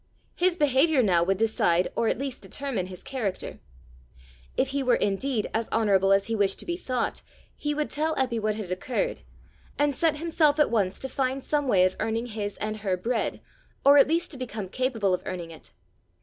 [0.33, 3.59] His behaviour now would decide or at least determine his character.
[4.57, 7.21] If he were indeed as honourable as he wished to be thought,
[7.55, 9.19] he would tell Eppy what had occurred,
[9.77, 13.41] and set himself at once to find some way of earning his and her bread,
[13.85, 15.69] or at least to become capable of earning it.